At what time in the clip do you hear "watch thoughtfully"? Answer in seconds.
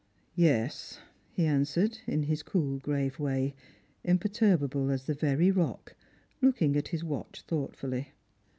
7.03-8.09